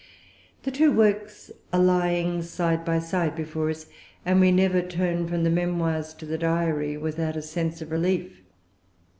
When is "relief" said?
7.91-8.41